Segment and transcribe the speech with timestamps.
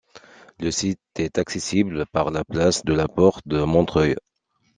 [0.57, 4.15] Le site est accessible par la place de la Porte-de-Montreuil.